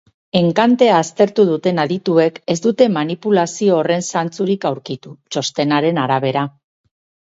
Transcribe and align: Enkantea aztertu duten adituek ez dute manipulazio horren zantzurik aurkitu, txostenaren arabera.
Enkantea 0.37 0.95
aztertu 0.99 1.45
duten 1.49 1.83
adituek 1.83 2.41
ez 2.55 2.57
dute 2.65 2.89
manipulazio 2.97 3.79
horren 3.83 4.09
zantzurik 4.11 4.69
aurkitu, 4.75 5.19
txostenaren 5.35 6.07
arabera. 6.11 6.53